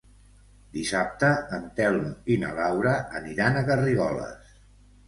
Dissabte 0.77 1.29
en 1.59 1.69
Telm 1.81 2.09
i 2.37 2.41
na 2.45 2.51
Laura 2.63 2.95
aniran 3.21 3.63
a 3.63 3.65
Garrigoles. 3.71 4.55